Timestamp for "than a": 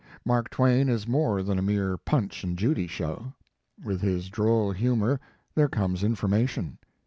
1.43-1.61